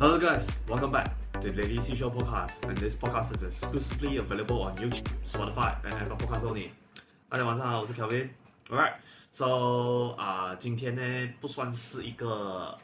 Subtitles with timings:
[0.00, 2.63] Hello guys, welcome back to the Lady C Show podcast.
[2.67, 6.69] And this podcast is exclusively available on YouTube, Spotify, and Apple Podcasts only.
[7.29, 8.93] 大家晚上好，我是 Kevin。Alright,
[9.31, 12.77] so 啊、呃，今天呢不算是一个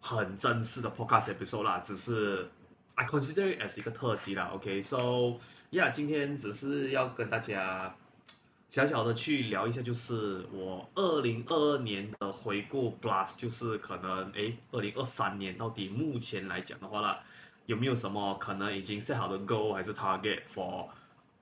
[0.00, 2.48] 很正式的 podcast episode 啦，只是
[2.94, 4.50] I consider it as 一个特辑啦。
[4.54, 5.38] OK，so
[5.70, 7.94] yeah，今天只是要跟大家。
[8.70, 17.20] 小小的去聊一下，就是我二零二二年的回顾，plus 就是可能诶，二零二三年到底目前来讲的话啦，
[17.66, 20.86] 有没有什么可能已经 set 好的 goal 还是 target for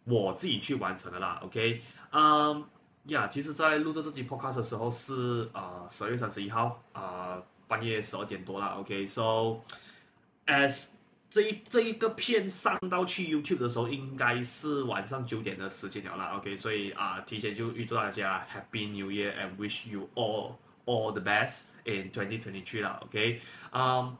[0.04, 2.64] 我自己去完成的啦？OK，嗯，
[3.08, 8.68] 呀，其实，在录制这集 podcast 的时候是啊十二月三十一号啊、半夜十二点多啦。
[8.78, 9.60] OK，so
[10.46, 10.86] as
[11.30, 16.36] 这一这一个片上到去 YouTube 的时候，应该是晚上九点的时间了啦。
[16.36, 20.54] OK，所以啊，提前就预祝大家 Happy New Year and wish you all
[20.86, 22.98] all the best in 2023啦。
[23.02, 24.16] OK，嗯、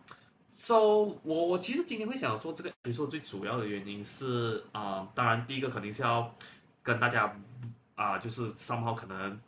[0.51, 0.77] ，So
[1.23, 6.35] 我我其实今天会想要做这个，比如说最主要的原因是啊、当然第一个肯定是要
[6.83, 7.35] 跟大家
[7.95, 9.41] 啊，就是 somehow 可能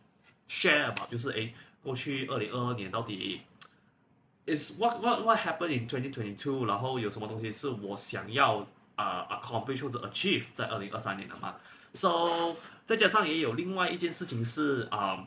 [0.49, 3.43] share 吧，就是诶，过去二零二二年到底。
[4.55, 6.67] Is what what what happened in twenty twenty two？
[6.67, 11.55] 然后有什么东西是我想要啊、accomplish 或者 achieve 在二零二三年的嘛
[11.95, 15.27] ？So 再加上也有另外一件事情是啊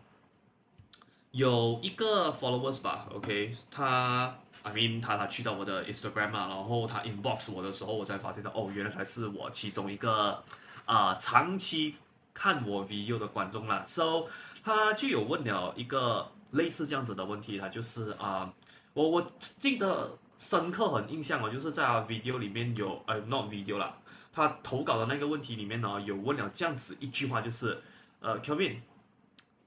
[1.32, 10.44] 有一个 followers 吧，OK，他 I mean 他他去到我的 Instagram 啊，然后他 inbox 我的时候，我才发现到哦，原来他是我其中一个
[10.86, 11.96] 啊、长期
[12.32, 13.84] 看我 video 的观众啦。
[13.88, 14.28] So
[14.64, 18.54] 他就有问了一个类似这样子的问题，他就是啊。
[18.94, 19.28] 我我
[19.60, 23.98] 记得深刻很印象哦，就是在 video 里面有呃 not video 啦，
[24.32, 27.82] 他投稿的那个问题里面呢，有问了这样子一句话，就是
[28.20, 28.78] 呃 Kevin，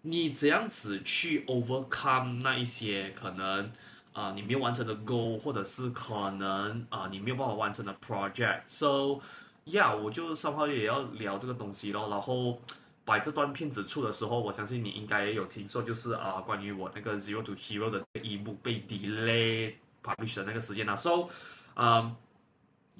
[0.02, 3.72] 你怎样子去 overcome 那一些可能
[4.12, 9.20] 啊、你没有完成的 goal，或者是可能啊、你没有办法完成的 project，so
[9.66, 12.60] yeah 我就稍微也要聊这个东西咯，然后。
[13.06, 20.96] 把这段片子出的时候，我相信你应该也有听说，就是啊，关于我那个 Zero to Hero 的一部被 delay publish 的那个时间啊。
[20.96, 21.28] So，
[21.76, 22.16] 嗯、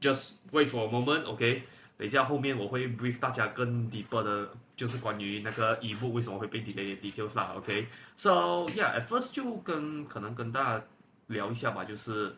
[0.01, 1.65] um,，just wait for a moment，OK？、
[1.99, 10.85] 等一下后面我会 brief 大家更 deeper 的，就是关于那个一部为什么会被 delay 的 details 啦，OK？So yeah，at first 就跟可能跟大家
[11.27, 12.37] 聊一下吧，就是。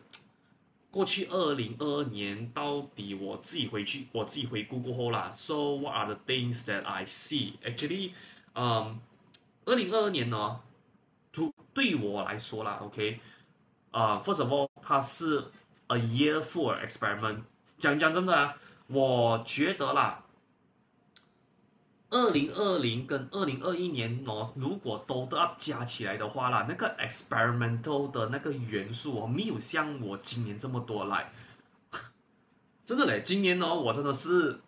[0.91, 5.31] 过去二零二二年到底我自己回去，我自己回顾过后啦。
[5.35, 7.53] So what are the things that I see?
[7.63, 8.13] Actually，
[8.55, 8.99] 嗯，
[9.65, 10.59] 二零二二年呢，
[11.31, 13.19] 对对我来说啦，OK，
[13.91, 15.45] 啊、，First of all，它是
[15.87, 17.41] a year for experiment。
[17.77, 18.57] 讲讲真的啊，
[18.87, 20.23] 我觉得啦。
[22.11, 31.31] 二零二零跟二零二一年哦，如果都要加起来的话啦，那个 experimental 的那个元素哦，没有像我今年这么多来。
[32.85, 34.59] 真的嘞，今年呢，我真的是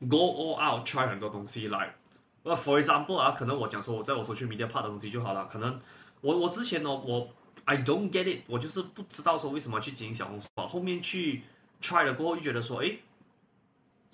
[0.00, 1.96] go all out try 很多东西来。
[2.42, 5.46] 呃，for example 啊，可能我讲说我在我说去 media part 的东西就好了。
[5.46, 5.80] 可能
[6.20, 7.26] 我我之前呢，我
[7.64, 10.46] I don't get it，我就是不知道说为什么去经营小红书。
[10.56, 11.42] 后面去
[11.80, 13.00] try 了过后，又觉得说，诶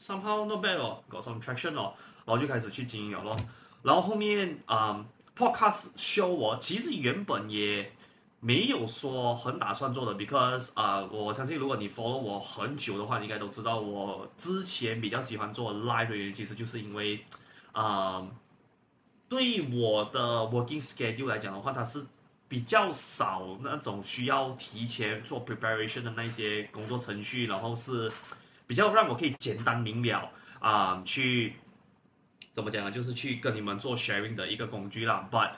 [0.01, 1.93] ，somehow not bad 哦，got some traction 哦。
[2.27, 3.37] 然后就开始去经营了咯，
[3.83, 5.07] 然后后面啊、嗯、
[5.37, 7.91] ，podcast show 我其实原本也
[8.39, 17.25] 没有说很打算做的，because 啊、呃，我相信如果你 follow 我很久的话，你应该都知道我之前比较喜欢做 live 的原因，其实就是因为
[17.73, 18.25] 啊、
[19.29, 22.05] 对我的 working schedule 来讲的话，它是
[22.47, 28.13] 比较少那种需要提前做 preparation 的那些工作程序，然后是
[28.71, 31.57] 比较让我可以简单明了啊、去。
[32.53, 32.91] 怎么讲呢？
[32.93, 35.29] 就是去跟你们做 sharing 的一个工具啦。
[35.29, 35.55] But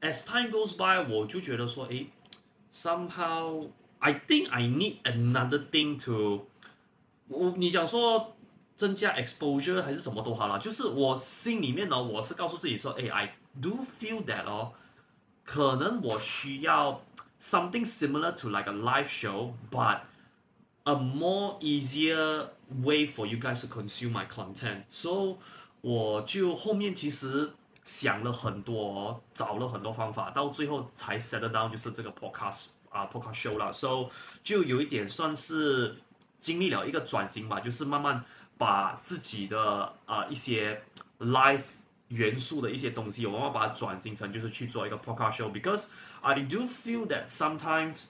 [0.00, 2.08] as time goes by，我就觉得说，诶
[2.72, 3.68] ，somehow
[4.00, 6.48] I think I need another thing to，
[7.28, 8.36] 我你讲说
[8.76, 14.72] 增加 exposure 还是什么都好啦，就是我心里面呢，我是告诉自己说，诶，I do feel that 哦，
[15.44, 17.04] 可能我需要
[17.38, 20.00] something similar to like a live show，but
[20.86, 22.48] a more easier
[22.82, 24.84] way for you guys to consume my content.
[24.88, 25.38] So
[25.80, 27.50] 我就后面其实
[27.84, 33.70] 想了很多，找了很多方法，到最后才 set down 就是这个 podcast 啊 podcast show 啦。
[33.72, 34.10] So
[34.42, 35.96] 就有一点算是
[36.40, 38.24] 经历了一个转型吧，就是慢慢
[38.56, 40.82] 把自己的啊一些
[41.18, 41.64] life
[42.08, 45.52] 元素的一些东西，我慢慢把它转型成就是去做一个 podcast show。
[45.52, 45.86] Because
[46.20, 48.04] I do feel that sometimes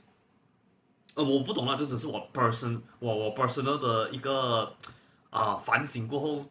[1.17, 4.73] 呃，我不懂啦，这只是我 person 我我 personal 的一个
[5.31, 6.47] 啊、呃、反省过后。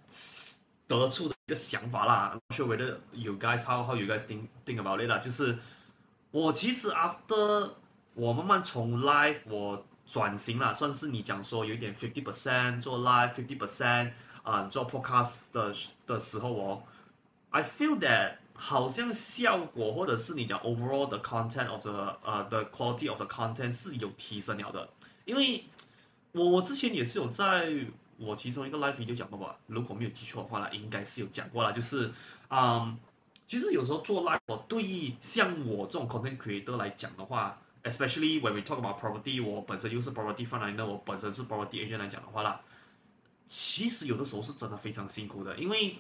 [0.88, 5.58] 得出的一个想法啦，not sure whether you guys how how you guys think think about it 啦，就是
[6.30, 7.72] 我其实 after
[8.14, 14.12] 我慢慢从 live 我转型了，算是你讲说有一点 fifty percent 做 live，fifty percent
[14.44, 15.74] 啊做 podcast 的
[16.06, 16.84] 的时候哦
[17.50, 24.90] ，I feel that 好像效果或者是你讲 overall 的 content of the 呃、uh, the quality of the content 是有提升了的，
[25.26, 25.66] 因为
[26.32, 27.72] 我我之前也是有在
[28.18, 32.12] 我其中一个 live 里就讲过吧，如果没有记错的话啦，应该是有讲过啦，就是
[32.50, 32.98] 嗯。
[33.48, 42.60] 其实有时候做 live，我对于像我这种 content creator 来讲的话，especially when we talk about property，我本身又是 property fund 呢我本身是 property agent 来讲的话啦，
[43.46, 45.96] 其实有的时候是真的非常辛苦的，因为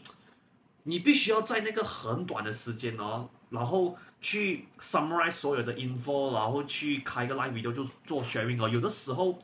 [0.87, 9.39] 你必须要在那个很短的时间哦，然后去 summarize 所有的 info，然后去开个 live video 就做 sharing 哦，有的时候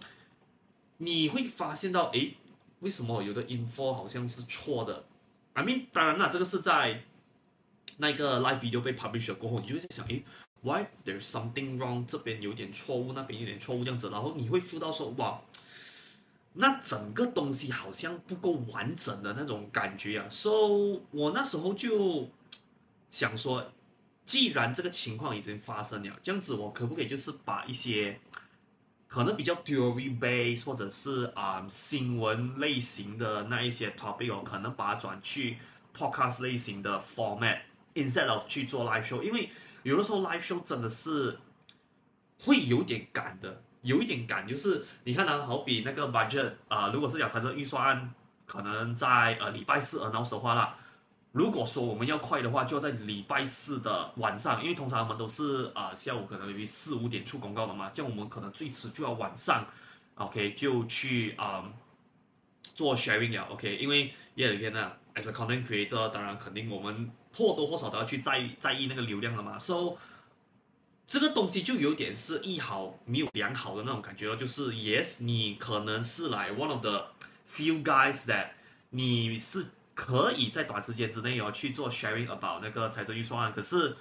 [0.97, 2.35] 你会发现到，诶，
[2.81, 5.03] 为什么有的 info 好像是错的
[5.53, 7.03] ？I mean，当然了，这个是在
[7.97, 10.23] 那个 live video 被 publish 了过后，你就会在想，诶
[10.61, 12.05] ，why there's something wrong？
[12.05, 15.41] 这边有点错误，那边有点错误，这样子，然后你会附到说，哇，
[16.53, 20.27] 那整个东西好像不够完整的那种感觉啊。
[20.29, 22.29] So 我那时候就
[23.09, 23.71] 想说，
[24.25, 28.19] 既然这个情况已经发生了，这样子我可不可以就是把一些
[29.07, 35.57] 可能比较 theory base 或者是啊、新闻类型的那一些 topic 我，可能把它转去
[35.95, 37.59] podcast 类型的 format。
[37.93, 39.49] Instead of 去做 live show，因为
[39.83, 41.37] 有的时候 live show 真的是
[42.39, 48.13] 会有点赶的，有一点赶，就是你看呢，好比那个 budget 啊、如果是讲财政预算案，
[48.45, 50.77] 可能在呃礼拜四 announce 的话啦，
[51.31, 59.65] 如果说我们要快的话，就要在礼拜四的晚上，因为通常我们都是啊、呃、下午可能于四五点出公告的嘛，这样我们可能最迟就要晚上
[60.15, 61.63] ，OK 就去啊、
[62.61, 67.11] 做 sharing 了，OK，因为夜里天呢，as a content creator，当然肯定我们。
[67.33, 69.95] 或多或少都要去在意在意那个流量了嘛，so
[71.11, 77.07] 这个东西就有点是一好没有两好的那种感觉了，就是 yes 你可能是来 one of the
[77.53, 78.51] few guys that
[78.91, 83.97] 你是可以在短时间之内要去做 sharing about 那个财政预算案，可是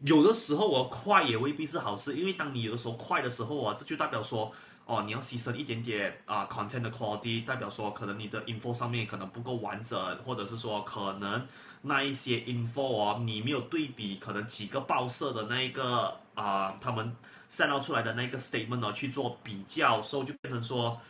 [0.00, 4.52] 有的时候我快也未必是好事，因为当你有的时候快的时候啊，这就代表说。
[4.90, 11.46] 哦，你要牺牲一点点啊、content 的 quality，代表说可能你的 info 上面可能不够完整，或者是说可能
[11.82, 17.14] 那一些 info 哦，你没有对比可能几个报社的那一个啊他们
[17.48, 21.00] send 出来的那个 statement 哦去做比较，所以就变成说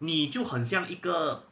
[0.00, 1.44] 你就很像一个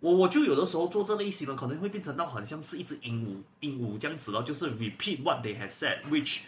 [0.00, 6.40] 我我就有的时候做这类型的可能会变成到很像是一只鹦鹉鹦鹉这样子咯，就是 repeat what they have said，which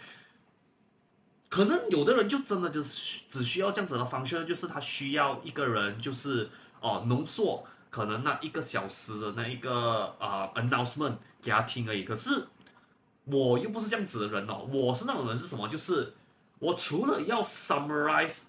[1.49, 6.49] 可能有的人就真的就是只需要这样子的方式，就是他需要一个人，就是
[6.81, 12.03] 哦浓缩可能那一个小时的那一个啊、announcement 给他听而已。
[12.03, 12.47] 可是
[13.23, 15.69] 我又不是这样子的人哦，我是那种人是什么？
[15.69, 16.13] 就是
[16.59, 18.39] 我除了要 summarize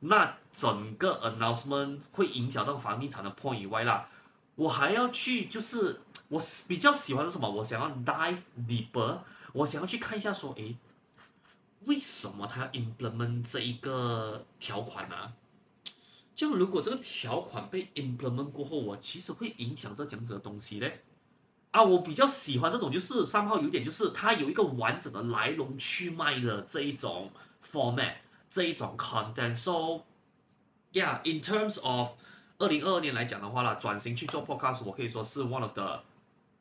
[0.00, 4.08] 那整个 announcement 会影响到房地产的 point 以外啦，
[4.56, 7.48] 我还要去就是我比较喜欢什么？
[7.48, 8.38] 我想要 dive
[8.68, 9.18] deeper，
[9.52, 10.76] 我想要去看一下说，诶。
[11.86, 15.32] 为什么他要 implement 这一个条款呢、啊？
[16.34, 21.02] 这样如果这个条款被 implement 过后，我其实会影响这讲者的东西嘞。
[21.70, 27.30] 啊，我比较喜欢这种，就是三号有点，就是它有一个完整的来龙去脉的这一种
[27.64, 28.14] format，
[28.48, 29.54] 这一种 content。
[29.54, 30.04] So
[30.92, 32.12] yeah，in terms of
[32.58, 36.02] 二零二二年来讲的话啦，转型去做 podcast，我可以说是 one of the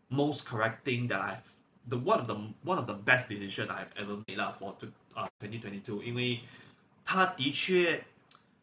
[0.09, 1.41] most correct thing that I've
[1.87, 5.61] the one of the one of the best decision I've ever made 啦，for to 啊，twenty
[5.61, 6.39] twenty two，因为
[7.05, 8.03] 他的确，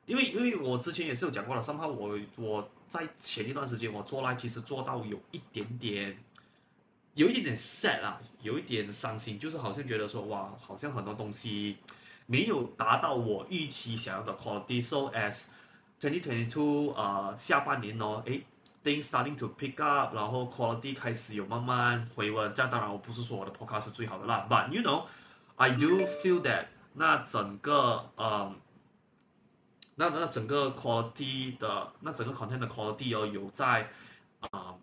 [0.06, 6.16] 因为因为我之前也是有讲过了，上号我我在前一段时间我做来其实做到有一点点，
[7.14, 11.76] 有一点点 sad 啊，有一点伤心，就是好像觉得说哇，好像很多东西
[12.26, 14.82] 没有达到我预期想要的 quality。
[14.82, 15.46] So as
[16.00, 18.42] twenty twenty two，呃，下半年哦，诶。
[18.82, 22.54] Things starting to pick up，然后 quality 开始有慢慢回温。
[22.54, 25.04] 这样当然我不是说我的 podcast 是最好的啦，but you know
[25.60, 28.50] I do feel that 那整个呃，
[29.96, 33.90] 那那整个 quality 的那整个 content 的 quality 哦有在
[34.40, 34.74] 啊、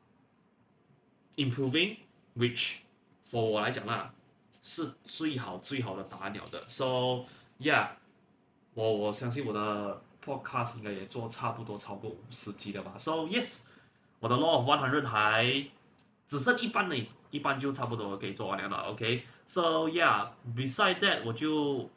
[1.36, 2.76] improving，which
[3.28, 4.14] for 我来讲啦
[4.62, 6.62] 是最好最好的打鸟的。
[6.68, 7.26] So
[7.60, 7.88] yeah，
[8.76, 12.94] 我我相信我的 podcast 应该也做差不多超过五十集了吧。
[13.00, 13.62] So yes。
[14.20, 15.68] 我的 Law of One Hundred 还
[16.26, 19.24] 只剩一半呢，一半就差不多可以做完了 OK。
[19.48, 21.90] So yeah，beside that，我就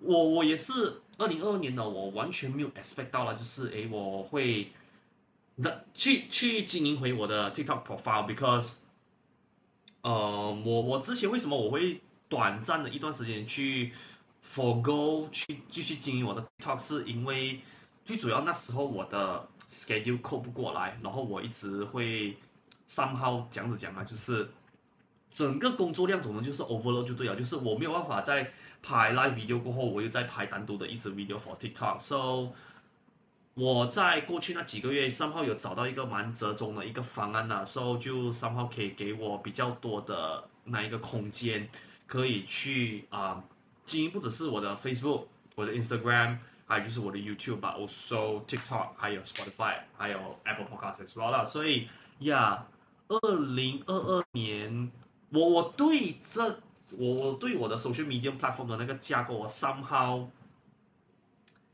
[0.00, 4.72] 我我也是二零二二年的，我完全没有 expect 到了，就是诶，我会
[5.54, 8.78] 那去去经营回我的 TikTok profile，because，
[10.02, 10.10] 呃，
[10.64, 13.92] 我我之前为什么我会短暂的一段时间去
[14.44, 17.60] forgo 去继续经营我的 TikTok，是因为。
[18.06, 22.36] 最主要那时候我的 schedule 扣不过来，然后我一直会
[22.86, 24.48] somehow 这样子讲啊，就是
[25.36, 28.50] 整个工作量总能就是 overload 就对了，就是我没有办法在
[28.82, 32.00] 拍 live video 过后，我又再拍单独的一支 video for TikTok。
[32.00, 32.54] So
[33.52, 41.68] 我在过去那几个月，三号有找到一个蛮折中的一个方案呐、就、，So 就三号可以给我比较多的那一个空间，
[42.06, 43.44] 可以去啊、
[43.84, 45.24] 经营不只是我的 Facebook、
[45.54, 51.44] 我的 Instagram，还有就是我的 YouTube，also TikTok，还有 Spotify，还有 Apple Podcast as well 啦。
[51.44, 51.90] 所以
[52.20, 52.64] 呀。
[52.66, 52.76] Yeah,
[53.08, 54.90] 二零二二年
[55.30, 60.26] 我我对这我我对我的 social media platform 的那个架构，我 somehow。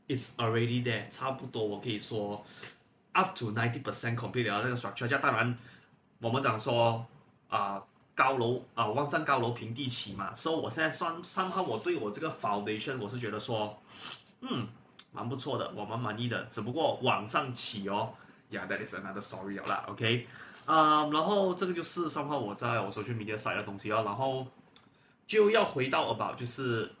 [0.05, 2.45] It's already there，差不多我可以说
[3.13, 5.07] up to ninety percent complete 了那个 structure。
[5.07, 5.57] 这当然，
[6.19, 7.03] 我们讲说
[7.47, 7.81] 啊、
[8.13, 13.81] 高楼啊、呃、望山高楼平地起嘛，所以我现在算 somehow 我对我这个 foundation 我是觉得说，
[14.41, 14.67] 嗯，
[15.13, 16.43] 蛮不错的，我蛮满意的。
[16.45, 18.13] 只不过往上起哦
[18.51, 20.27] ，Yeah，that is another story 了啦，OK，
[20.65, 24.47] 啊、然后这个就是算看我在我 social media side 的东西啊，然后
[25.25, 26.91] 就要回到 about 就是。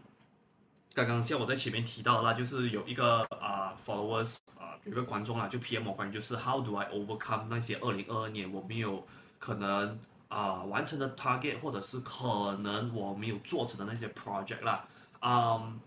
[0.95, 9.03] 刚刚像我在前面提到啦，就是有一个啊、followers 啊、有一个观众啦，就 PM 我关于就是 How do I overcome 那些二零二二年我没有
[9.39, 14.85] 可能啊、完成的 target，或者是可能我没有做成的那些 project 啦。
[15.21, 15.79] 嗯、um,，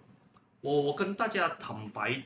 [0.61, 2.21] 我我跟大家坦白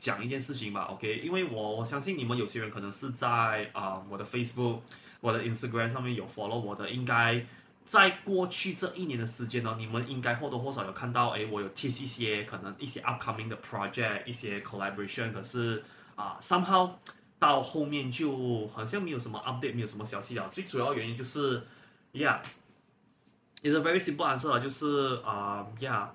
[0.00, 1.20] 讲一件事情吧，OK？
[1.22, 4.80] 因为我我相信你们有些人可能是在啊、我的 Facebook、
[5.20, 7.46] 我的 Instagram 上面有 follow 我的，应该。
[7.82, 15.82] 在过去这一年的时间呢，你们应该或多或少有看到，哎，我有 TC 一些可能一些 upcoming 的 project，一些 collaboration，可是
[16.14, 16.92] 啊，somehow
[17.40, 20.48] 到后面就好像没有什么 update，没有什么消息了。
[20.52, 21.66] 最主要原因就是
[22.12, 26.06] ，yeah，it's a very simple answer，就是啊，yeah，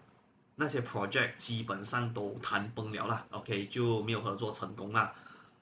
[0.55, 5.13] 那些 project 基本上都谈崩了啦，OK，就没有合作成功啦。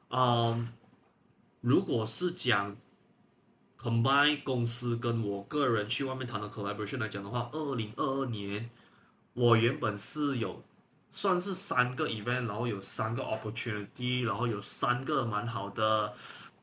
[0.09, 0.73] 嗯，
[1.61, 2.75] 如果是讲。
[3.75, 8.69] Combine 公司跟我个人去外面谈的 collaboration 来讲的话，二零二二年
[9.33, 10.63] 我原本是有
[11.11, 16.13] 算是三个 event，然后有三个 opportunity，然后有三个蛮好的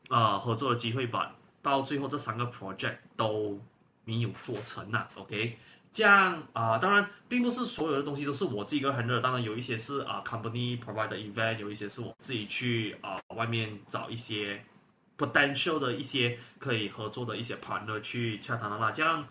[0.09, 1.37] 啊、合作的机会吧。
[1.61, 3.61] 到最后这三个 project 都
[4.07, 5.07] 没有做成呐。
[5.15, 5.59] OK，
[5.93, 14.63] 这样啊、当然并不是所有的东西都是我自己一个人的，当然有一些是啊、company provide 的 event，有一些是我自己去啊、外面找一些。
[15.21, 19.23] potential 的一些可以合作的一些 partner 去洽谈的啦，这样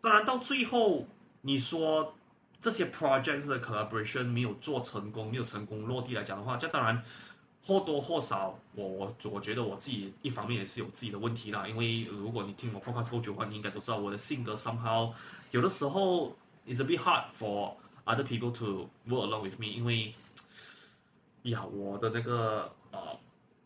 [0.00, 1.04] 当然到最后
[1.40, 2.14] 你说
[2.62, 7.02] 这些 project 的 collaboration 没有做成功，没有成功落地来讲的话，这当然
[7.64, 15.12] 或多或少我我我觉得我自己一方面也是有自己的问题啦，因为如果你听我 podcast 够久的话，你应该都知道我的性格 somehow
[15.50, 16.36] 有的时候
[16.66, 17.74] is a bit hard for
[18.04, 20.14] other people to work along with me，因为
[21.42, 23.18] 呀我的那个呃。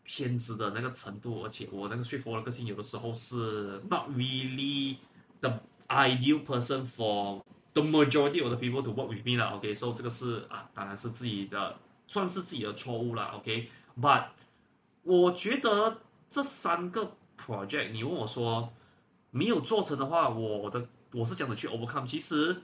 [0.03, 4.97] 偏执的那个程度，而且我那个 straightforward 的个性，有的时候是 not really
[5.39, 5.49] the
[5.87, 9.55] ideal person for the majority of the people to work with me 啦。
[9.55, 13.31] OK，所以这个是啊，当然是自己的，算是自己的错误啦。
[13.37, 14.25] OK，but
[15.03, 18.73] 我觉得这三个 project，你问我说
[19.29, 22.07] 没有做成的话，我的我是讲的去 overcome。
[22.07, 22.61] 其实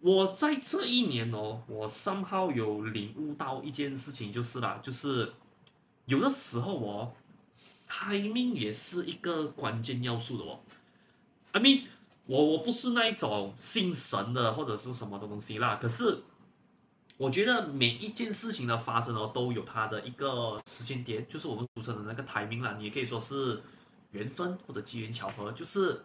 [0.00, 5.32] 我在这一年哦，我 somehow 有领悟到一件事情，就是啦，就是。
[6.06, 7.14] 有的时候哦
[7.88, 10.60] ，timing 也是一个关键要素的哦。
[11.52, 11.84] I mean，
[12.26, 15.78] 我我不是那一种信神的或者是什么的东西啦。
[15.80, 16.18] 可是，
[17.16, 22.74] 我觉得每一件事情的发生哦，都有它的一个时间点，就是我们俗称的那个 timing 啦。
[22.76, 23.62] 你也可以说是
[24.10, 26.02] 缘分或者机缘巧合，就是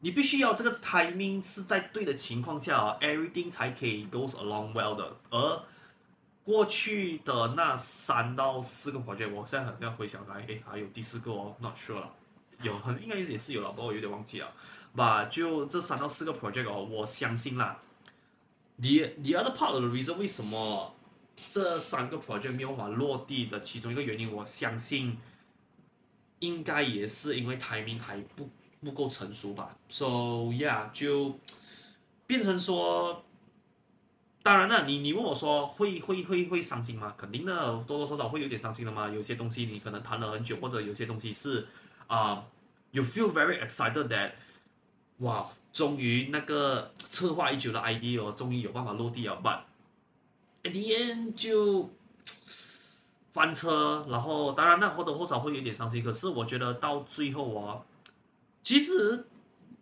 [0.00, 5.62] 你必须要这个 timing 是在对的情况下啊，everything 才可以 goes along well 的，而。
[6.42, 12.10] 过去的那三到四个 project，我现在好像回想来，诶，还有第四个哦，not sure 了，
[12.62, 14.50] 有，很应该也是有了，不过我有点忘记了。
[14.96, 17.78] 吧，就这三到四个 project 哦，我相信啦。
[18.78, 20.96] The the other part of the reason 为什么
[21.36, 25.18] 这三个 project 没有法落地的其中一个原因，我相信
[26.40, 28.48] 应该也是因为 timing 还不
[28.80, 29.76] 不够成熟吧。
[29.88, 30.06] So
[30.52, 31.38] yeah，就
[32.26, 33.24] 变成说。
[34.42, 37.12] 当然了，你你问我说会会会会伤心吗？
[37.14, 37.52] 肯定的，
[37.86, 39.06] 多多少少会有点伤心的嘛。
[39.06, 41.68] 有些东西你可能谈了很久，或者有些东西是
[42.06, 42.42] 啊、
[42.90, 44.30] uh,，you feel very excited that，
[45.18, 49.38] 哇，终于那个策划已久的 idea 哦，终于有办法落地了。
[49.44, 49.58] But
[50.62, 51.90] at the end 就
[53.32, 56.02] 翻车，然后当然那或多或少会有点伤心。
[56.02, 57.82] 可是我觉得到最后啊，
[58.63, 59.25] 其实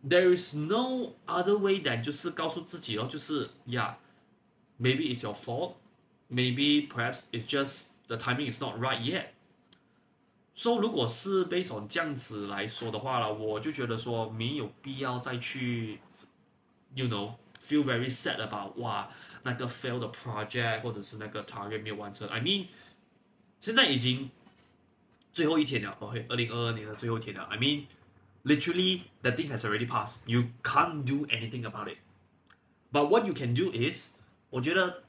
[0.08, 3.98] there is no other way than 就是告诉自己哦，就是呀。
[4.00, 4.04] Yeah,
[4.80, 5.76] Maybe it's your fault.
[6.30, 9.28] Maybe perhaps it's just the timing is not right yet。
[10.56, 16.00] 说、so, 如果是 based on 这样子来说的话了，我就觉得说没有必要再去，
[16.96, 19.10] you know feel very sad about 哇
[19.44, 22.28] 那个 failed project 或者是那个 target 没有完成。
[22.28, 22.66] I mean
[23.60, 24.32] 现在已经
[25.32, 27.44] 最后一天了，OK，二零二二年的最后一天了。
[27.44, 27.86] I mean
[28.49, 30.17] literally the thing has already passed.
[30.25, 31.99] You can't do anything about it.
[32.91, 34.15] But what you can do is，
[34.49, 35.03] 我觉得。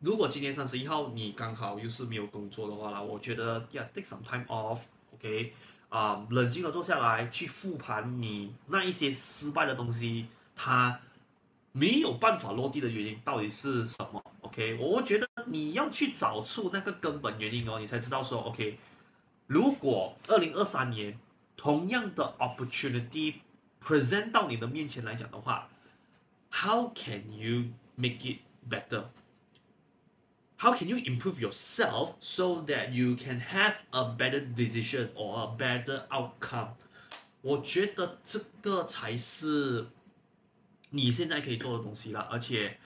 [0.00, 5.52] 如果今天三十一号你刚好又是没有工作的话啦，我觉得要 take some time off，OK，
[5.88, 11.00] 啊、冷静的坐下来去复盘你那一些失败的东西，它
[11.72, 18.78] 没有办法落地的原因到底是什么？OK，我觉得你要去找出那个根本原因哦，你才知道说 OK，
[19.48, 21.18] 如果二零二三年
[21.57, 23.35] 同样的 opportunity
[23.81, 25.69] present 到你的面前来讲的话，
[26.51, 34.03] how can you make it better？How can you improve yourself so that you can have a
[34.17, 36.75] better decision or a better outcome？
[37.41, 39.87] 我觉得这个才是
[40.91, 42.21] 你现在可以做的东西了。
[42.31, 42.79] 而且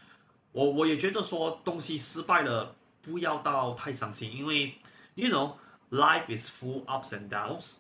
[0.52, 4.80] 我我也觉得说东西失败了不要到太伤心，因为
[5.14, 5.54] you know
[5.92, 7.74] life is full ups and downs。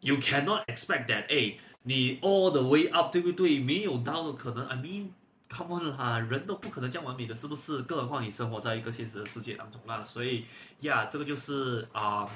[0.00, 3.58] You cannot expect that，哎，你 all the way up，对不对？
[3.58, 4.66] 没有 down 的可能。
[4.66, 5.08] I mean。
[5.48, 7.82] Come on 啦，人都不可能这样完美的，是不是？
[7.82, 10.04] 更何况你生活在一个现实的世界当中啦。
[10.04, 10.44] 所以
[10.80, 12.28] 呀，这个就是啊、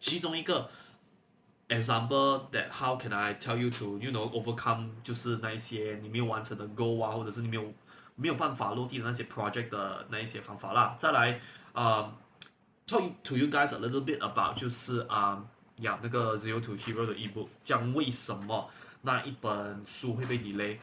[0.00, 0.68] 其中一个
[1.68, 7.72] example that how can I tell you to you know overcome 就是那一些你没有完成的 goal 啊，或者是你没有
[8.16, 10.96] 没有办法落地的那些 project 的那一些方法啦。
[10.98, 11.40] 再来
[11.72, 12.12] 啊、
[12.88, 15.40] talk to you guys a little bit about 就是啊，
[15.82, 18.70] 呀、呃、那个 Zero to Hero 的 ebook，讲为什么
[19.02, 20.78] 那一本书会被 delay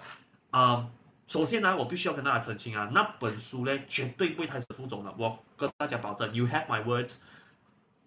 [0.52, 0.90] 啊、
[1.28, 7.18] 首先呢，我必须要跟大家澄清啊，那本书呢绝对不会胎死腹中的，我跟大家保证，You have my words，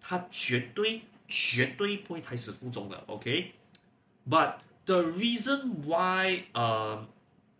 [0.01, 7.07] 它绝对绝对不会胎死腹中的，OK？But the reason why 呃、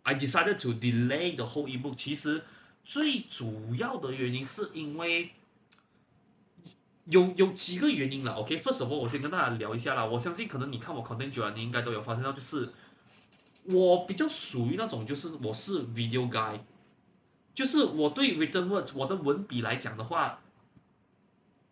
[0.02, 2.44] uh,，I decided to delay the whole ebook，其实
[2.84, 5.32] 最主要的原因是因为
[7.06, 12.72] 有有几个原因了，OK？First of all，我先跟大家聊一下啦，我相信可能你看我 content 久了，你应该都有发现到就是。
[13.66, 16.60] 我比较属于那种，就是我是 video guy，
[17.54, 20.38] 就是我对 written words 我的文笔来讲的话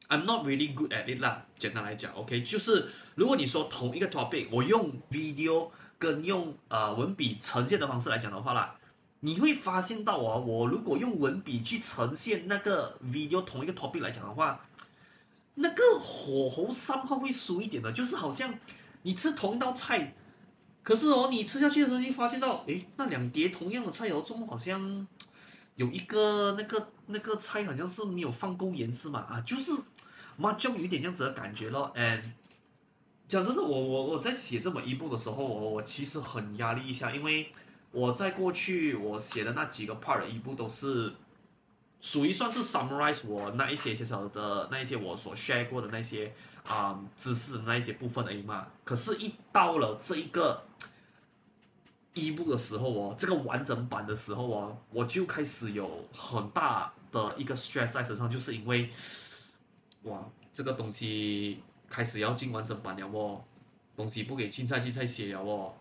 [0.08, 1.44] ，I'm not really good at it 啦。
[1.58, 5.68] 简单来讲，OK，就是如果你说同一个 topic，我用 video
[5.98, 8.76] 跟用呃文笔呈现的方式来讲的话啦，
[9.20, 14.64] 你会发现到哦，我如果用文笔去呈现那个 video 同一个 topic 来讲的话，
[16.22, 18.54] 火候三号会输一点的，就是好像
[19.02, 20.14] 你吃同一道菜。
[20.84, 25.06] 可是哦，你吃下去的时候，你发现到，诶，那两碟同样的菜肴中好像
[25.74, 29.20] 有一个那个那个菜好像是没有放够盐是吗？
[29.28, 29.72] 啊，就是，
[30.36, 31.92] 嘛，就有一点这样子的感觉咯。
[31.96, 32.22] And
[33.28, 37.52] 讲真的，我我我在写这么一部的时候，我我其实很压力一下，因为
[37.92, 41.12] 我在过去我写的那几个 part 的一部都是
[42.02, 46.34] 属于算是 summarize 我那一些小小的那一些我所 share 过的那些。
[46.64, 48.68] 啊、知识那一些部分而已嘛。
[48.84, 50.62] 可是，一到了这一个
[52.14, 58.88] 一部的时候哦，这个完整版的时候哦，我就开始有很大的一个 stress 在身上，就是因为，
[60.04, 61.58] 哇，这个东西
[61.90, 63.42] 开始要进完整版了哦，
[63.96, 65.74] 东西不给青菜青菜写了哦。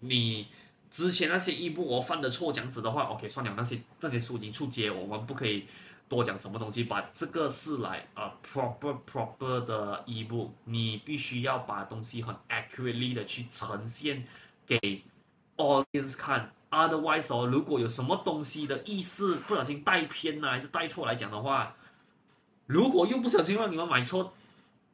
[0.00, 0.48] 你
[0.96, 5.66] 之前那些一部我犯的错，讲子的话，OK，算了，那些那些书已经出街，我们不可以。
[6.08, 6.84] 多讲什么东西？
[6.84, 14.24] 把这个是来啊、proper proper 的一步你必须要把东西很 accurately 的去呈现
[14.64, 15.02] 给
[15.56, 16.52] audience 看。
[16.70, 21.74] Otherwise 哦，如果有什么东西的意思不小心带偏呐，还是带错来讲的话，
[22.66, 24.32] 如果又不小心让你们买错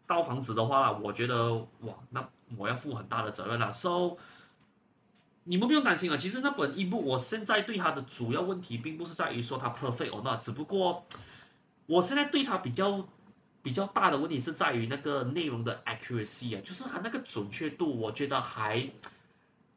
[0.06, 3.70] 到房子的话，我觉得哇，那我要负很大的责任了。
[3.70, 4.16] So
[5.44, 11.04] 你们不用担心啊，其实那本 ebook 我现在对它的主要问题，并不是在于说它 perfect or not，只不过
[11.86, 13.08] 我现在对它比较
[13.60, 18.88] 比较大的问题是在于那个内容的 accuracy 啊，就是它那个准确度，我觉得还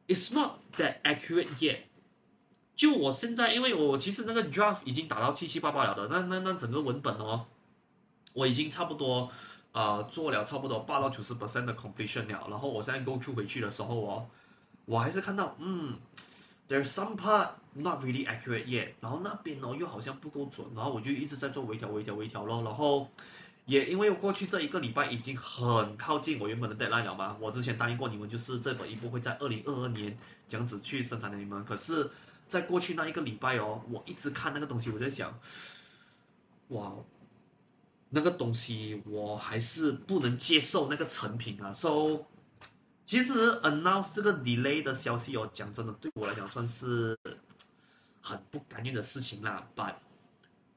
[0.08, 1.80] it's not that accurate yet。
[2.76, 7.48] 就我现在，因为我其实那个 draft 已经打到七七八八了的，那那那整个文本哦，
[8.34, 9.32] 我已经差不多
[9.72, 14.28] 呃做了差不多八到九十 percent 的 completion 了，然后我现在 go to 回去的时候哦。
[14.86, 15.98] 我还是看到，嗯
[16.68, 22.62] ，there's some part not really accurate yet，然后那边哦又好像不够准，然后我就一直在做微调、微调、微调咯。
[22.64, 23.10] 然后
[23.66, 30.16] 也因为过去这一个礼拜已经很靠近我原本的 deadline 了嘛，我之前答应过你们，就是这本一部会在二零二二年
[30.48, 31.66] 这样子去生产给你们。
[31.66, 32.10] 可是，
[32.48, 35.36] 在过去那一个礼拜哦，我一直看那个东西，我在想，
[36.68, 36.94] 哇，
[38.12, 41.74] 那个东西我还是不能接受那个成品啊。
[41.74, 42.26] So，
[43.06, 47.16] 其实 announce 这个 delay 的消息哦，讲真的，对我来讲算是
[48.20, 49.68] 很不甘愿的事情啦。
[49.76, 49.94] But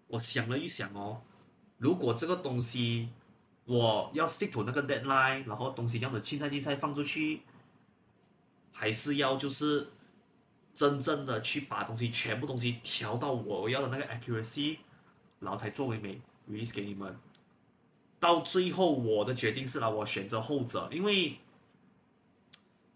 [0.09, 1.23] 我想了一想哦，
[1.79, 3.09] 如果这个东西
[3.65, 7.41] 我要 stick to 那个 deadline，然后东西这样子青菜青菜放出去，
[8.73, 9.89] 还是要就是
[10.75, 14.77] 真正的去把东西全部东西调到我要的那个 accuracy，
[15.41, 17.19] 然后才作为美 release 给你们。
[18.21, 21.39] 到最后我的决定是啦，我选择后者，因为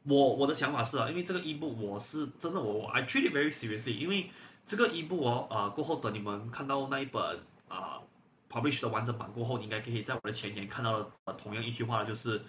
[0.04, 4.30] 我我的想法是啊，因为这个一部我是真的我，我 I treat it very seriously，因为
[4.66, 7.22] 这个一部哦，呃，过后等你们看到那一本
[7.68, 8.02] 啊、呃、
[8.50, 12.42] publish 的完整版过后，你应该可以在我的前言看到了、同样一句话，就是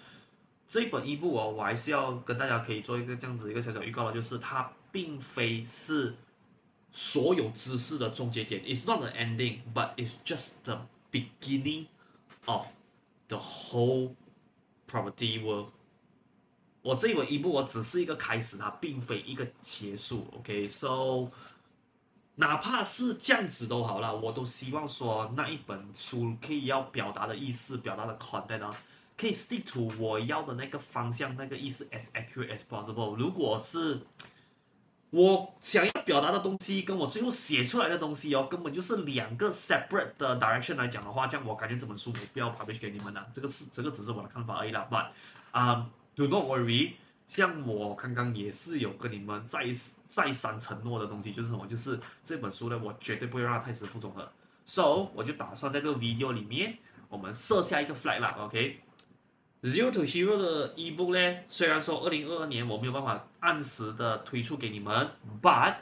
[0.66, 6.14] 这一本一部哦，我还是要跟大家可以做一个这样子一个小小预告了，就是它并非是
[6.90, 11.86] 所有知识的终结点，it's not the ending，but it's just the beginning
[12.46, 12.66] of
[13.28, 14.14] the whole
[14.88, 15.68] property world。
[16.84, 20.28] 我这一本 ebook 我只是一个开始，它并非一个结束。
[20.36, 21.30] OK，so，
[22.34, 28.70] 哪怕是这样子都好了，我都希望说那一本书可以要表达的意思，表达的 content 呢，
[29.16, 33.16] 可以 stick to 我要的那个方向，那个意思 as accurate as possible。
[33.16, 34.02] 如果是
[35.08, 43.26] 我想要表达的东西，跟我最后写出来的东西哦，根本就是两个 separate 的 direction 来讲的话，这样我感觉这本书我不要 publish 给你们了。
[43.32, 44.86] 这个是这个只是我的看法而已啦。
[44.90, 45.06] But
[45.52, 46.92] 啊、Do not worry，
[47.26, 49.66] 像我刚刚也是有跟你们再
[50.06, 51.66] 再三承诺的东西，就是什么？
[51.66, 54.32] 就是这本书呢，我绝对不会让它胎死腹中的。
[54.64, 65.10] So 我就打算在这个 video 里面，我们设下一个 flag 啦，OK？Zero to Hero 的 ebook 呢，虽然说二零二二年我没有办法按时的推出给你们
[65.42, 65.76] ，but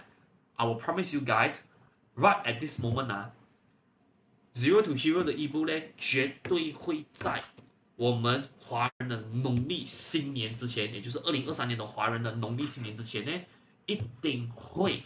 [0.54, 1.58] I will promise you guys
[2.16, 3.32] right at this moment 啊
[4.54, 7.42] ，Zero to Hero 的 ebook 呢，绝对会在
[8.02, 13.30] 我们华人的农历新年之前，也就是二零二三年的华人的农历新年之前呢，
[13.86, 15.04] 一定会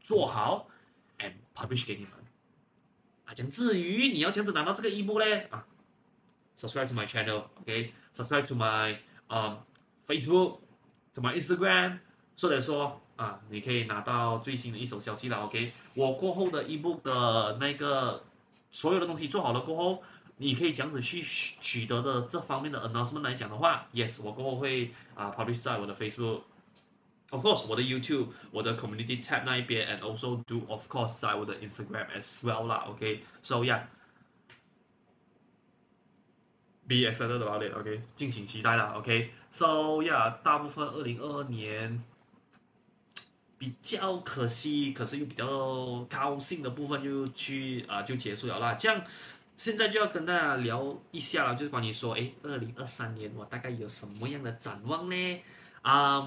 [0.00, 0.66] 做好
[1.20, 2.10] and publish 给你们。
[3.24, 5.64] 啊，讲至于你要这样子拿到这个 ebook 呢，啊。
[6.56, 7.92] Subscribe to my channel, OK?
[8.12, 8.96] Subscribe to my
[9.28, 9.58] um
[10.04, 10.58] Facebook,
[11.14, 11.98] to my Instagram，
[12.40, 15.72] 或者说啊，你可以拿到最新的一手消息了，OK？
[15.94, 18.24] 我过后的 ebook 的那个
[18.72, 20.02] 所有的东西做好了过后，
[20.36, 31.54] 你可以这样子去取得的这方面的 announcement 来讲的话，Yes，我过后会啊 publish 在我的 Facebook，of course，我的 YouTube，我的 Community tab 那一边，and also do of course 在我的
[31.60, 33.82] Instagram as well 啦，OK？So yeah。
[36.86, 42.04] Be excited about it, OK，敬请期待啦，OK，So yeah，大部分二零二二年
[43.56, 48.74] 比较可惜，可是又比较高兴的部分就去啊、就结束了啦。
[48.74, 49.02] 这样
[49.56, 55.42] 现在就要跟大家聊一下了，就是关于说，哎，二零二三年我大概有什么样的展望呢？
[55.82, 56.26] 啊、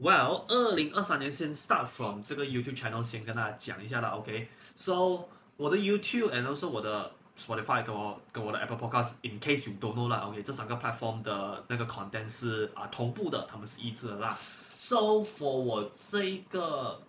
[0.00, 7.12] ，Well，二零二三年先 start from 这个 YouTube channel 先跟大家讲一下啦，OK，So 我的 YouTube and also 我的。
[7.38, 14.36] Spotify 跟我跟我的 Apple Podcast，in case you don't know 啦，OK，这三个 platform 的那个 content 是啊、同步的，他们是一致的啦。
[14.80, 17.00] So for 我这一个，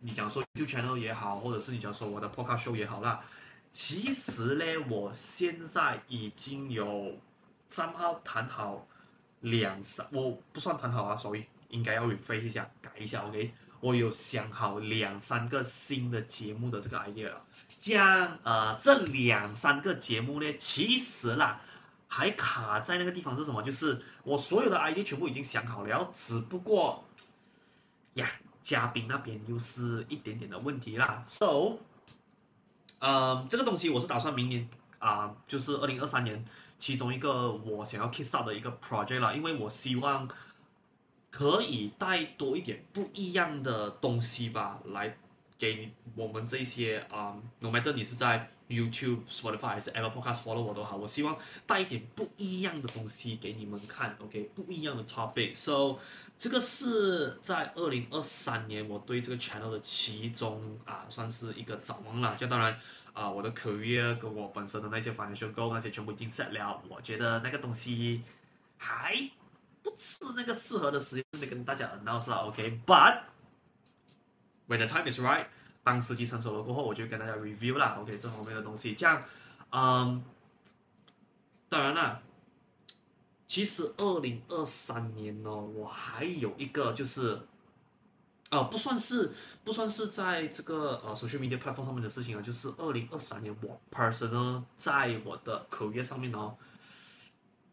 [0.00, 3.20] 你讲说 YouTube channel 也好，或者是你讲说我的 podcast show 也好啦，
[3.76, 7.14] 其实呢，我现在已经有
[7.68, 8.88] 三号谈好
[9.40, 13.52] 两三，我不算谈好啊，所以应该要 rephrase 一下，改一下，OK。
[13.80, 17.44] 我有想好两三个新的节目的这个 idea 了，
[17.78, 21.60] 这样呃，这两三个节目呢，其实啦，
[22.08, 23.62] 还卡在那个地方是什么？
[23.62, 27.04] 就是我所有的 idea 全部已经想好了，只不过
[28.14, 28.26] 呀，
[28.62, 31.22] 嘉宾那边又是一点点的问题啦。
[31.26, 31.80] So，
[32.98, 36.44] 呃，这个东西我是打算明年啊、就是二零二三年
[36.78, 40.28] 其中一个我想要 kick start 的一个 project 啦，因为我希望。
[41.28, 45.18] 可以带多一点不一样的东西吧，来
[45.58, 55.98] 给我们这些啊、，no matter 你是在 YouTube、Spotify 还是 Apple Podcast follow 我都好，我希望带一点不一样的东西给你们看，OK，不一样的 topic，so。
[56.38, 62.34] 这个是在二零二三年我对这个 channel 的其中啊，算是一个展望啦。
[62.36, 62.78] 就当然
[63.12, 68.22] 啊，我的 career 跟我本身的那些 financial goal 那些全部已经 set 了，我觉得那个东西
[68.76, 69.30] 还。
[69.82, 73.20] 不是那个适合的时间跟大家 announce 了，OK？But
[74.66, 75.46] when the time is right，
[75.84, 78.18] 当时机成熟了过后，我就跟大家 review 啦，OK？
[78.18, 79.22] 这方面的东西，这样，
[79.70, 80.24] 嗯，
[81.68, 82.20] 当然了，
[83.46, 87.40] 其实二零二三年呢，我还有一个就是
[88.50, 89.32] 呃，不算是
[89.64, 96.56] 不算是在这个呃 social media platform 上面的事情啊，就是二零二三年我 personal 在我的合约上面哦，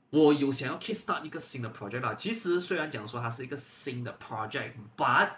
[0.10, 2.16] 我有想要 kickstart 一个新的 project 啊。
[2.16, 5.32] 其实虽然讲说它是一个新的 project，but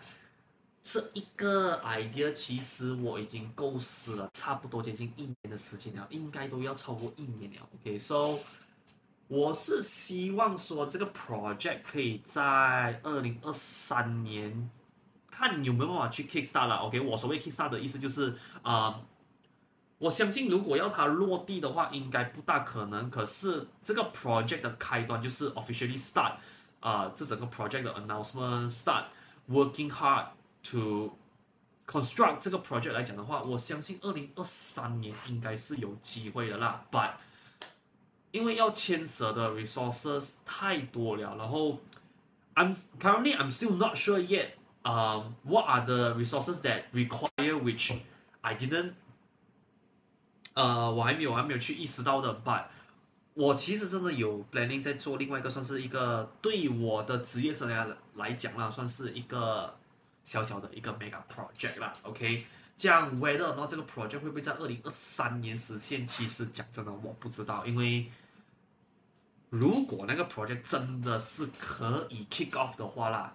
[0.83, 7.67] 这一个 idea 其实我已经构思了差不多接近一年的时间了，应该都要超过一年了。
[7.73, 8.37] OK，so
[9.27, 14.69] 我是希望说这个 project 可以在二零二三年。
[15.37, 16.97] 看你有没有办法去 Kickstart 了，OK？
[17.01, 19.01] 我所谓 Kickstart 的意思就是，啊、
[19.97, 23.09] 我相信如果要它落地的话，应该不大可能。
[23.09, 26.35] 可是这个 project 的开端就是 officially start，
[26.79, 29.05] 啊、这整个 project 的 announcement start
[29.49, 30.27] working hard
[30.63, 31.17] to
[31.85, 36.85] construct 这个 project 来讲的话，我相信二零二三年应该是有机会的啦。
[36.89, 37.11] But
[38.35, 41.79] 因为要牵涉的 resources 太多了，然后
[42.53, 44.49] I'm currently I'm still not sure yet。
[44.83, 47.93] Um, what are the resources that require which
[48.41, 48.91] I didn't，
[50.53, 52.65] 呃，我还没有还没有去意识到的，but
[53.33, 59.75] 我其实真的有 planning 在做另外一个，算是一个对我的职业生涯来讲啦，算是一个
[60.23, 62.45] 小小的一个 mega project 啦，OK，
[62.77, 68.11] 这样 whether or not 这个 project 会不会在二零二三年实现，其实讲真的我不知道，因为
[69.57, 73.33] 如果那个 project 真的是可以 kick off 的话啦。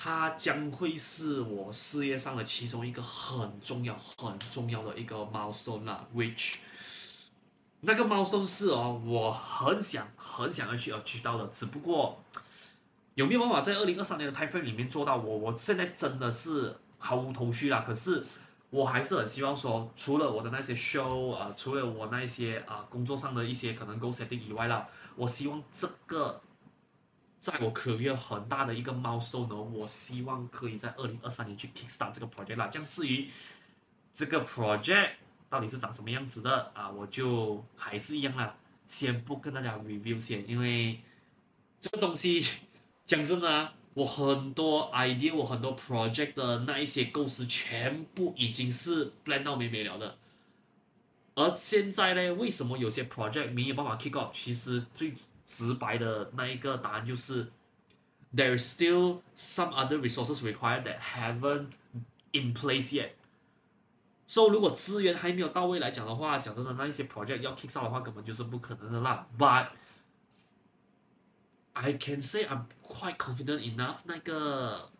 [0.00, 6.54] 它将会是我事业上的其中一个很重要、很重要的一个 milestone 啦，which
[7.80, 12.22] 那个 milestone 是哦，我很想、很想要去要去到的，只不过
[13.16, 15.36] 有没有办法在二零二三年的 time frame 里面做到我？
[15.36, 17.82] 我现在真的是毫无头绪啦。
[17.84, 18.24] 可是
[18.70, 26.40] 我还是很希望说，除了我的那些 show 啊、除了我那些啊、工作上的一些可能 goal setting 以外啦，我希望这个。
[27.40, 32.66] 在我 career 很大的一个 milestone 呢，我希望可以在二零二三年去 kickstart 这个 project 啦。
[32.66, 33.30] 这样至于
[34.12, 35.12] 这个 project
[35.48, 38.56] 到底是长什么样子的啊，我就还是一样啦，
[38.88, 41.00] 先不跟大家 review 先，因为
[41.80, 42.44] 这个东西
[43.06, 50.16] 讲真的啊，我很多 idea，我很多 project 的那一些构思全部已经是 plan 到没没了的。
[51.34, 54.30] 而现在呢，为什么有些 project 没有办法 kick off？
[54.32, 57.50] 其实最直白的那一个答案就是
[58.36, 61.70] ，there is still some other resources required that haven't
[62.30, 63.10] in place yet。
[64.28, 69.26] So 如果资源还没有到位来讲的话，讲真的，那一些 project 要 kick off 的话，根本就是不可能的啦。
[69.36, 69.70] But
[71.80, 73.98] I can say I'm quite confident enough。
[74.04, 74.90] 那个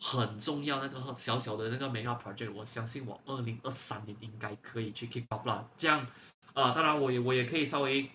[0.00, 5.66] 很重要，那个小小的那个 mega project，我相信我二零二三年应该可以去 kick off 啦。
[5.76, 6.06] 这样
[6.52, 8.10] 啊、当然我也我也可以稍微。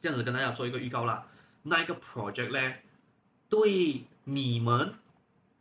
[0.00, 1.26] 这样子跟大家做一个预告啦，
[1.62, 2.74] 那一个 project 呢，
[3.48, 4.92] 对你们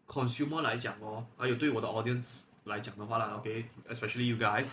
[0.06, 4.72] consumer 来讲哦，还有对我的 audience 来讲的话啦，OK，especially you guys，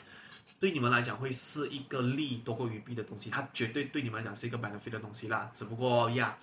[0.59, 5.49] 对你们来讲会是一个利多过于弊的东西，它绝对对你们来讲是一个 benefit 的东西啦。
[5.55, 6.37] 只不过呀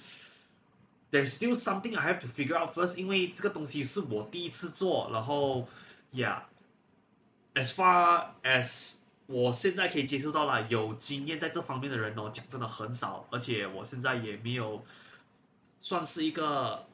[1.10, 5.67] There's still something I have to figure out first，因为这个东西是我第一次做，然后
[6.13, 14.84] ，yeah，as far as 我现在可以接触到了有经验在这方面的人哦，讲真的很少，而且我现在也没有
[15.80, 16.86] 算是一个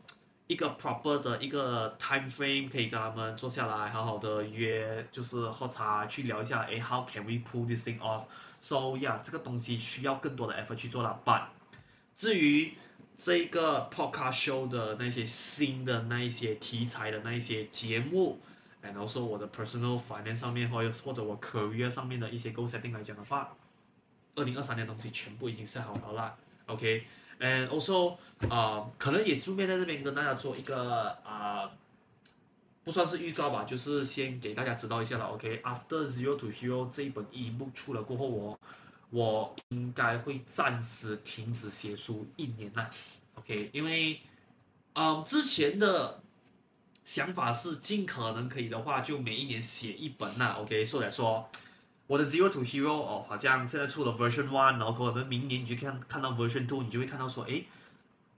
[0.45, 11.19] 一个 proper 的一个 time frame 可以跟他们坐下来好好的约，就是喝茶去聊一下，哎，how can we pull this thing off？So yeah，这个东西需要更多的 effort 去做了。
[11.25, 11.45] But
[12.15, 12.75] 至于
[13.15, 18.39] 这个 podcast show 的那些新的那一些题材的那一些节目。
[18.81, 23.55] 然后说我的 personal finance 上面，或或者我 career 上面的一些 goal setting 来讲的话，
[24.35, 26.35] 二零二三年的东西全部已经设好了啦。
[26.65, 28.17] OK，and also
[28.49, 31.71] 啊、可能也顺便在这边跟大家做一个啊、
[32.83, 35.27] 不算是预告吧，就是先给大家知道一下了。
[35.27, 38.59] OK，After、Zero to Hero 这一本已幕出了过后，我
[39.13, 42.89] 我应该会暂时停止写书一年啦。
[43.35, 44.19] OK，因为
[44.93, 46.19] 啊、之前的。
[47.05, 51.45] 想法是尽可能可以的话，就每一年写一本呐、OK，所以来说，
[52.07, 57.65] 我的 Zero to Hero 哦，好像现在出了 Version One，然后可能明年你就看看到 Version Two，你就会看到说，诶，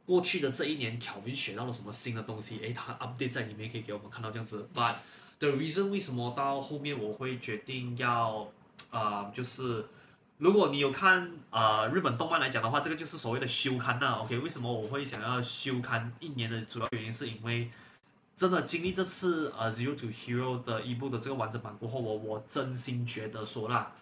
[0.07, 2.57] 过去的这一年 Kelvin 学到了什么新的东西？
[2.63, 4.67] 诶，他 update 在里面可以给我们看到这样子。
[4.73, 4.95] But
[5.37, 8.47] the reason 为什么到后面我会决定要，
[8.89, 9.85] 呃，就是
[10.37, 17.71] 如果你有看呃日本动漫来讲的话，这个就是所谓的休刊呐、OK，为什么我会想要休刊一年的主要原因是因为。
[18.37, 23.93] 真的经历这次呃 Zero to Hero 的一部的这个完整版过后，我我真心觉得说啦，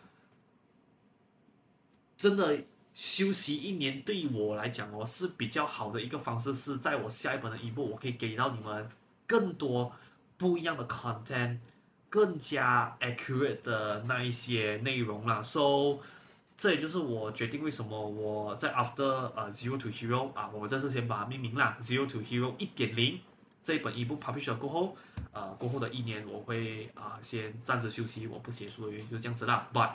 [2.17, 2.63] 真的
[2.95, 8.89] 休息一年对于我来讲哦是比较好的一个方式，是在我下一本的一部，我可以给到你们
[9.27, 9.93] 更多
[10.35, 11.59] 不一样的 content，
[12.09, 15.43] 更加 accurate 的那一些内容啦。
[15.43, 15.99] So
[16.55, 19.03] 这也就是我决定为什么我在 After
[19.35, 23.19] 呃 Zero to Hero 啊，我们这次先把它命名啦，Zero to Hero 一点零
[23.63, 24.95] 这本一部 publish 了过后，
[25.31, 29.67] 呃过后的一年我会啊、先暂时休息，我不写书的原因就是这样子啦。
[29.73, 29.93] But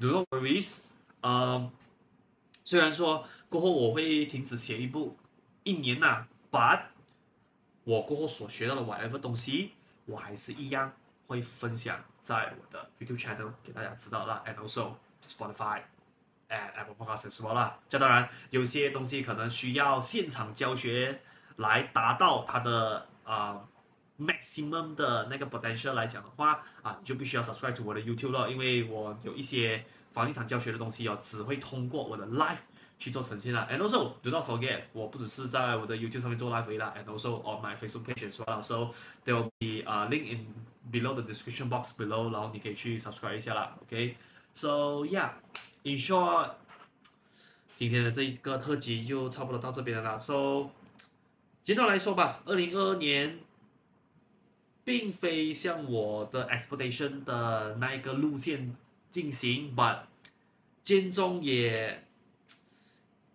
[0.00, 0.80] do not worries，
[1.20, 1.70] 呃，
[2.64, 5.16] 虽然说过后我会停止写一部
[5.62, 6.82] 一年呐，But
[7.84, 9.72] 我过后所学到的 whatever 东西，
[10.06, 10.92] 我还是一样
[11.28, 14.94] 会分享在我的 YouTube channel 给大家知道啦，and also
[15.26, 15.82] Spotify。
[16.50, 17.78] 哎，Apple Podcast 什么啦？
[17.88, 21.20] 这当然有些东西可能需要现场教学
[21.56, 23.60] 来达到它的啊、
[24.18, 32.58] maximum 的那个 potential 来讲的话啊，你就必须要 subscribe to 我的 YouTube 了，因为我有一些房地产教学的东西哦，只会通过我的 live
[32.98, 33.68] 去做呈现啦。
[33.70, 38.92] And also do not forget，我不只是在我的 YouTube 上面做 live 啦，and also on my Facebook page as well，so
[39.24, 40.52] there will be a link in
[40.90, 43.76] below the description box below，然后你可以去 subscribe 一下啦。
[43.82, 45.30] OK，so yeah。
[45.82, 46.50] In short，
[47.78, 50.18] 今天的这一个特辑就差不多到这边了。
[50.20, 50.68] So，
[51.62, 53.38] 简单来说吧，二零二二年
[54.84, 58.76] 并非像我的 expectation 的那一个路线
[59.10, 60.00] 进行，but
[60.82, 62.04] 间中也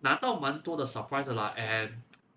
[0.02, 1.52] 拿到蛮多的 surprise 啦。
[1.58, 1.90] And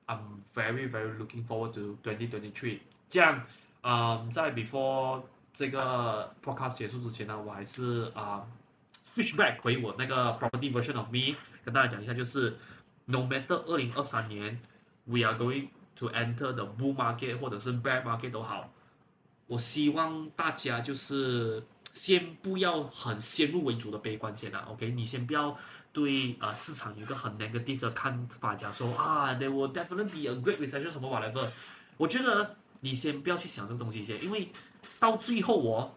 [0.07, 2.79] I'm very very looking forward to 2023。
[3.07, 3.43] 这样，
[3.83, 5.21] 嗯，在 before
[5.53, 8.47] 这个 podcast 结束之前呢，我还是啊。
[9.09, 12.55] Switch back 回我那个 property version of me，跟大家讲一下，就是
[13.05, 14.61] no matter 二零二三年
[15.05, 18.71] ，we are going to enter the bull market 或者是 bear market 都好，
[19.47, 24.91] 我希望大家就是先不要很先入为主的悲观先啦，OK？
[24.91, 25.57] 你先不要
[25.91, 31.49] 对呃市场有一个很 negative 的看法，讲说啊，there will definitely be a great recession 什么 whatever，
[31.97, 34.51] 我觉得你先不要去想这个东西先，因为
[34.99, 35.95] 到最后我。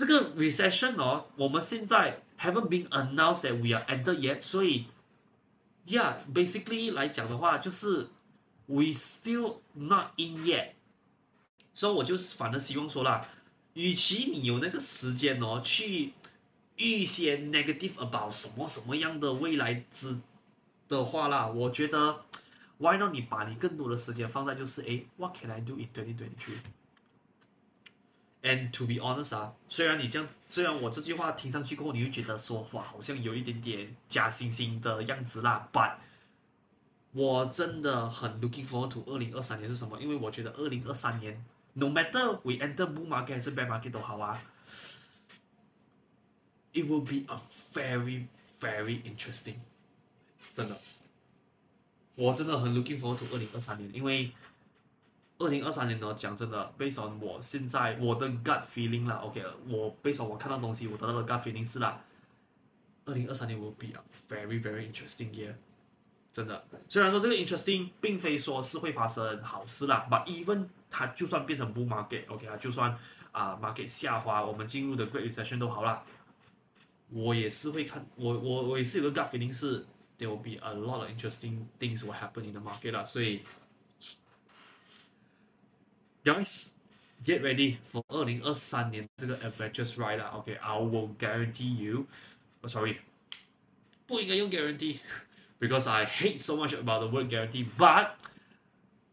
[0.00, 4.86] 这个 recession 哦，我们现在 haven't been announced that we are entered yet，所以
[5.88, 8.08] ，yeah，basically 来讲的话，就是
[8.64, 10.70] we still not in yet，
[11.74, 13.28] 所以我就反正希望说啦，
[13.74, 16.14] 与其你有那个时间哦，去
[16.76, 20.18] 预先 negative about 什么什么样的未来之
[20.88, 22.24] 的话啦，我觉得
[22.78, 25.88] why not 你把你更多的时间放在就是诶，what can I do in
[28.42, 35.68] And to be honest 啊，虽然你这样，虽然我这句话听上去过后，你会觉得说，哇，好像有一点点假惺惺的样子啦。
[35.70, 35.96] But
[37.12, 40.00] 我真的很 looking forward to 二零二三年是什么？
[40.00, 44.42] 因为我觉得二零二三年，no matter we enter bull market 还是 bear market 都好啊
[46.72, 47.38] ，it will be a
[47.74, 48.24] very
[48.58, 49.56] very interesting。
[50.54, 50.80] 真的，
[52.14, 54.32] 我真的很 looking forward to 二零二三年，因为。
[55.40, 61.98] 二零二三年呢，讲真的，based on 我现在我的 gut feeling 啦，OK，我 based on 我看到东西，我得到的 gut feeling 是啦，
[63.06, 65.54] 二零二三年 will be a very very interesting year，
[66.30, 66.62] 真的。
[66.90, 72.94] 虽然说这个 interesting 并非说是会发生好事啦，but even 它就算变成 bull market，OK 啊，就算
[73.32, 76.02] 啊、market 下滑，我们进入的 great recession 都好啦，
[77.08, 79.86] 我也是会看，我我我也是有个 gut feeling 是
[80.18, 83.40] there will be a lot of interesting things will happen in the market 啦，所以。
[86.29, 86.71] Guys,
[87.23, 90.31] get ready for 二零二三年这个 adventures ride 啦。
[90.33, 92.07] OK，I will guarantee you.
[92.61, 92.97] Oh, sorry，
[94.07, 97.67] 不应该用 guarantee，because I hate so much about the word guarantee.
[97.77, 98.13] But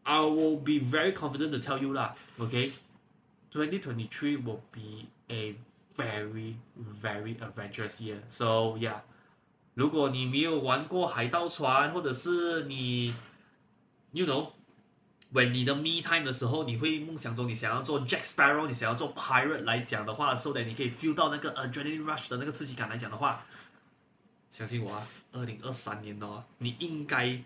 [0.01, 2.15] I will be very confident to tell you 啦。
[2.39, 5.55] OK，2023 will be a
[5.95, 6.55] very
[6.99, 8.23] very adventurous year.
[8.27, 9.01] So yeah，
[9.75, 13.13] 如果你没有玩过海盗船，或者是你，
[14.13, 14.49] you know。
[15.32, 22.28] when 你的 me time 的时候，你会梦想中你想要做 Jack Sparrow，你想要做 pirate 来讲的话，so that 你可以 feel 到那个 adrenaline rush
[22.28, 23.44] 的那个刺激感来讲的话，
[24.50, 27.38] 相信我啊，二零二三年哦，你应该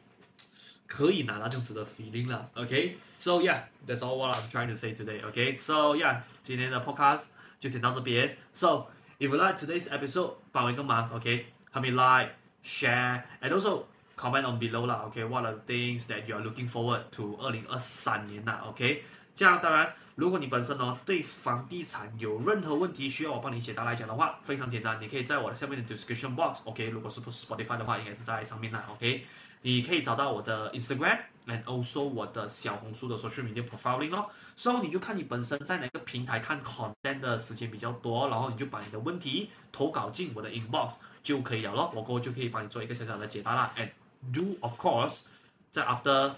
[0.87, 2.51] 可以拿到这样子的 feeling 了。
[2.55, 5.27] OK，so yeah，that's all what I'm trying to say today。
[5.27, 7.25] OK，so yeah，今天的 podcast
[7.59, 8.37] 就先到这边。
[8.53, 8.87] So
[9.19, 13.85] if you like today's episode，帮我一个忙，OK，help me like share and also。
[14.17, 19.05] Comment on below 啦，OK，What are the things that you are looking forward to 二零二三年呐，OK，
[19.35, 29.25] 这样当然，如果你本身呢对房地产有任何问题需要我帮你解答来讲的话，非常简单，你可以在我的下面的 description box，OK，如果是 Spotify 的话，应该是在上面啦，OK，
[29.63, 43.89] 你可以找到我的 Instagram and also 我的小红书的 social media profiling 哦，所以你就看你本身在哪个平台看 content 的时间比较多，然后你就把你的问题投稿进我的 inbox 就可以了咯，我过后就可以帮你做一个小小的解答啦，and
[44.33, 45.23] Do of course，
[45.71, 46.35] 在 after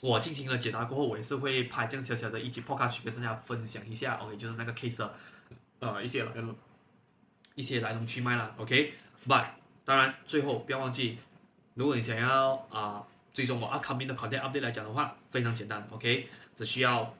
[0.00, 5.06] 我进行了解答过后，我也是会拍这样小小的一集 podcast 跟大家分享一下，OK，就是那个 case
[5.80, 6.54] 呃一些来龙
[7.54, 9.44] 一些来龙去脉了，OK，but
[9.84, 11.18] 当然最后不要忘记，
[11.74, 17.14] 如果你想要啊、呃、追踪我 upcoming 的 content update 来讲的话，非常简单，OK，只需要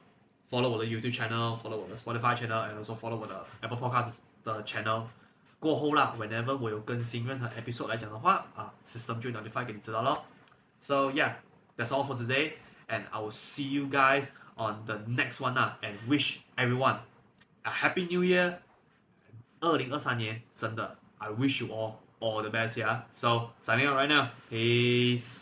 [0.49, 5.03] follow 我的 YouTube channel，follow 我的 Spotify channel，and also follow 我的 Apple Podcast 的 channel。
[5.64, 10.24] 过后啦，whenever 我有更新任何 episode 来讲的话，啊，system 就 notify 给你知道咯。
[10.80, 16.38] So yeah，that's all for today，and I will see you guys on the next one 啊，and wish
[16.56, 16.98] everyone
[17.62, 18.58] a happy new year。
[19.60, 25.38] 二零二三年真的，I wish you all all the best，yeah。So signing out right now，peace。